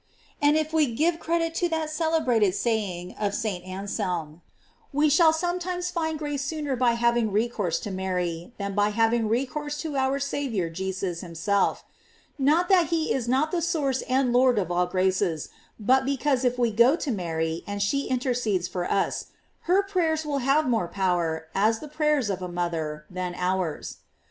[0.23, 3.63] * And if we give credit to that celebrated saying of St.
[3.63, 4.39] Ansel ra:
[4.91, 9.77] We shall sometimes find grace sooner by having recourse to Mary, than by having recourse
[9.81, 11.83] to our Saviour Jesus him self;f
[12.39, 16.57] not that he is not the source and Lord of all graces, but because if
[16.57, 19.27] we go to Mary, and she intercedes for us,
[19.69, 23.97] her prayers will have more power, as the prayers of a mother, than ours.